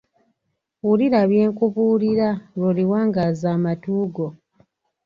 Wulira 0.85 1.21
bye 1.31 1.43
nkubuulira 1.51 2.29
lw’oliwangaaza 2.55 3.47
amatu 3.57 3.87
go 4.15 4.27